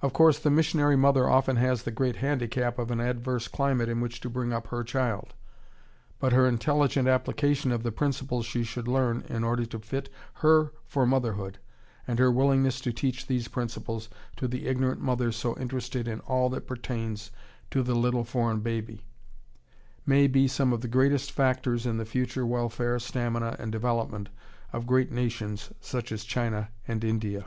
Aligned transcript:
Of 0.00 0.14
course 0.14 0.38
the 0.38 0.48
missionary 0.50 0.96
mother 0.96 1.28
often 1.28 1.56
has 1.56 1.82
the 1.82 1.90
great 1.90 2.16
handicap 2.16 2.78
of 2.78 2.90
an 2.90 3.00
adverse 3.00 3.48
climate 3.48 3.86
in 3.90 4.00
which 4.00 4.18
to 4.22 4.30
bring 4.30 4.50
up 4.50 4.68
her 4.68 4.82
child. 4.82 5.34
But 6.18 6.32
her 6.32 6.46
intelligent 6.48 7.06
application 7.06 7.70
of 7.70 7.82
the 7.82 7.92
principles 7.92 8.46
she 8.46 8.64
should 8.64 8.88
learn 8.88 9.24
in 9.28 9.44
order 9.44 9.66
to 9.66 9.78
fit 9.78 10.08
her 10.36 10.72
for 10.86 11.04
motherhood, 11.04 11.58
and 12.08 12.18
her 12.18 12.30
willingness 12.32 12.80
to 12.80 12.94
teach 12.94 13.26
these 13.26 13.48
principles 13.48 14.08
to 14.36 14.48
the 14.48 14.66
ignorant 14.66 15.02
mothers 15.02 15.36
so 15.36 15.54
interested 15.58 16.08
in 16.08 16.20
all 16.20 16.48
that 16.48 16.66
pertains 16.66 17.30
to 17.72 17.82
the 17.82 17.94
little 17.94 18.24
foreign 18.24 18.60
baby, 18.60 19.04
may 20.06 20.28
be 20.28 20.48
some 20.48 20.72
of 20.72 20.80
the 20.80 20.88
greatest 20.88 21.30
factors 21.30 21.84
in 21.84 21.98
the 21.98 22.06
future 22.06 22.46
welfare, 22.46 22.98
stamina, 22.98 23.56
and 23.58 23.70
development 23.70 24.30
of 24.72 24.86
great 24.86 25.12
nations 25.12 25.70
such 25.78 26.10
as 26.10 26.24
China 26.24 26.70
and 26.88 27.04
India. 27.04 27.44